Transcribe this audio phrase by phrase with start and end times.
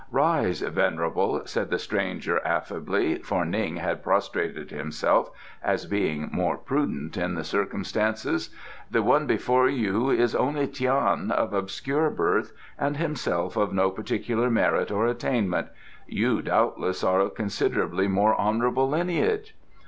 [0.09, 5.29] "Rise, venerable," said the stranger affably, for Ning had prostrated himself
[5.63, 8.49] as being more prudent in the circumstances.
[8.89, 14.49] "The one before you is only Tian, of obscure birth, and himself of no particular
[14.49, 15.67] merit or attainment.
[16.07, 19.55] You, doubtless, are of considerably more honourable lineage?"